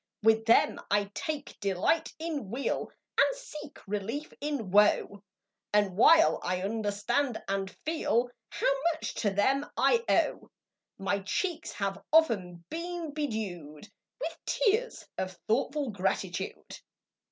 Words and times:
1 0.21 0.33
1 0.33 0.43
10 0.45 0.55
GEORGIAN 0.55 0.75
VERSE 0.75 0.79
With 0.79 0.87
them 0.87 0.87
I 0.89 1.11
take 1.13 1.59
delight 1.59 2.13
in 2.17 2.49
weal, 2.49 2.91
And 3.19 3.37
seek 3.37 3.77
relief 3.87 4.33
in 4.41 4.71
woe; 4.71 5.23
And 5.71 5.95
while 5.95 6.39
I 6.41 6.63
understand 6.63 7.39
and 7.47 7.69
feel 7.85 8.31
How 8.49 8.73
much 8.93 9.13
to 9.13 9.29
them 9.29 9.67
I 9.77 10.03
owe, 10.09 10.49
My 10.97 11.19
cheeks 11.19 11.73
have 11.73 12.01
often 12.11 12.63
been 12.71 13.11
bedew'd 13.13 13.91
With 14.19 14.35
tears 14.47 15.05
of 15.19 15.37
thoughtful 15.47 15.91
gratitude. 15.91 16.79